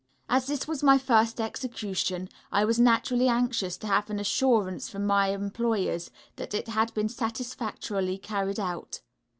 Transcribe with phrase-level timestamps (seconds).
[0.27, 5.05] As this was my first execution, I was naturally anxious to have an assurance from
[5.05, 9.01] my employers that it had been satisfactorily carried out.